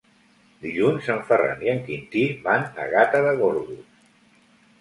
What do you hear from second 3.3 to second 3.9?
Gorgos.